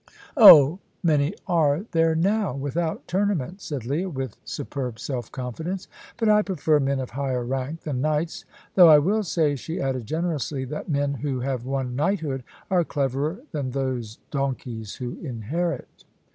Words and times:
"Oh, 0.35 0.79
many 1.03 1.35
are 1.45 1.85
there 1.91 2.15
now, 2.15 2.55
without 2.55 3.07
tournaments," 3.07 3.65
said 3.65 3.85
Leah, 3.85 4.09
with 4.09 4.35
superb 4.43 4.97
self 4.97 5.31
confidence; 5.31 5.87
"but 6.17 6.27
I 6.27 6.41
prefer 6.41 6.79
men 6.79 6.99
of 6.99 7.11
higher 7.11 7.45
rank 7.45 7.81
than 7.81 8.01
knights. 8.01 8.43
Though 8.73 8.89
I 8.89 8.97
will 8.97 9.21
say," 9.21 9.55
she 9.55 9.79
added 9.79 10.07
generously, 10.07 10.65
"that 10.65 10.89
men 10.89 11.13
who 11.13 11.41
have 11.41 11.67
won 11.67 11.95
knighthood 11.95 12.43
are 12.71 12.83
cleverer 12.83 13.41
than 13.51 13.69
those 13.69 14.17
donkeys 14.31 14.95
who 14.95 15.19
inherit." 15.21 16.03